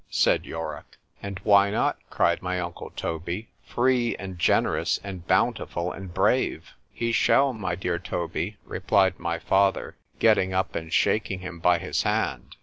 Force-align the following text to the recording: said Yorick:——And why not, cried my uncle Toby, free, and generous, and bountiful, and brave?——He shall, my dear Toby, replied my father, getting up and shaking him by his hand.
said 0.09 0.47
Yorick:——And 0.47 1.37
why 1.43 1.69
not, 1.69 1.95
cried 2.09 2.41
my 2.41 2.59
uncle 2.59 2.89
Toby, 2.89 3.49
free, 3.63 4.15
and 4.15 4.39
generous, 4.39 4.99
and 5.03 5.27
bountiful, 5.27 5.91
and 5.91 6.11
brave?——He 6.11 7.11
shall, 7.11 7.53
my 7.53 7.75
dear 7.75 7.99
Toby, 7.99 8.57
replied 8.65 9.19
my 9.19 9.37
father, 9.37 9.95
getting 10.17 10.55
up 10.55 10.75
and 10.75 10.91
shaking 10.91 11.41
him 11.41 11.59
by 11.59 11.77
his 11.77 12.01
hand. 12.01 12.55